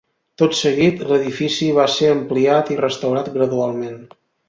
[0.41, 4.05] Tot seguit, l'edifici va ser ampliat i restaurat gradualment.